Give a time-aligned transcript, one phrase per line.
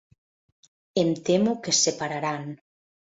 [1.03, 2.49] Em temo que es separaran.